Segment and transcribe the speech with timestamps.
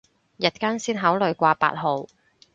[0.37, 2.07] 日間先考慮掛八號